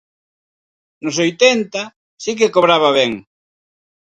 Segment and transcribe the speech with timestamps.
[1.03, 1.83] No oitenta,
[2.25, 3.13] si que se cobraba ben.